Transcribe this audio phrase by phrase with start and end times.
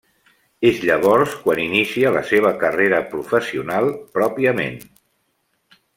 [0.69, 4.85] És llavors quan inicia la seva carrera professional, pròpiament.